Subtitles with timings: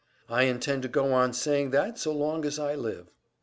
[0.27, 3.11] I intend to go on saying that so long as I live."